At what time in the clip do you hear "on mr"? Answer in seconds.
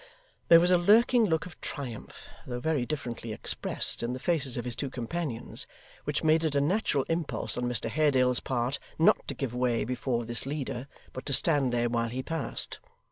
7.55-7.87